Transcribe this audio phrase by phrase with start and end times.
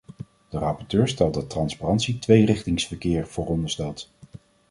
[0.49, 4.09] De rapporteur stelt dat transparantie tweerichtingsverkeer vooronderstelt.